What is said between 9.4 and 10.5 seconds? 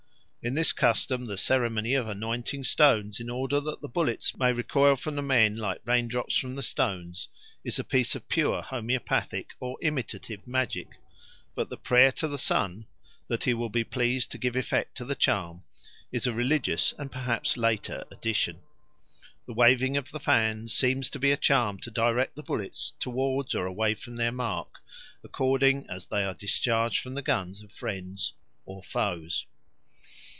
or imitative